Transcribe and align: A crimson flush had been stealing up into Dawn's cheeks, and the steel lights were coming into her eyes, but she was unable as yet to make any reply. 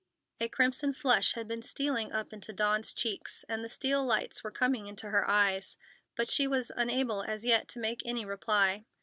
A 0.39 0.49
crimson 0.49 0.93
flush 0.95 1.33
had 1.33 1.47
been 1.47 1.61
stealing 1.61 2.11
up 2.11 2.33
into 2.33 2.51
Dawn's 2.51 2.91
cheeks, 2.91 3.45
and 3.47 3.63
the 3.63 3.69
steel 3.69 4.03
lights 4.03 4.43
were 4.43 4.49
coming 4.49 4.87
into 4.87 5.11
her 5.11 5.29
eyes, 5.29 5.77
but 6.15 6.31
she 6.31 6.47
was 6.47 6.71
unable 6.75 7.21
as 7.21 7.45
yet 7.45 7.67
to 7.67 7.79
make 7.79 8.01
any 8.03 8.25
reply. 8.25 8.85